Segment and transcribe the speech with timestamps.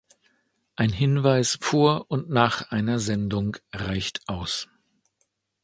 [0.77, 4.67] Ein Hinweis vor und nach einer Sendung reicht aus.